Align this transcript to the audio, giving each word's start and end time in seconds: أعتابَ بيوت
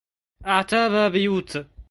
أعتابَ 0.45 1.11
بيوت 1.11 1.65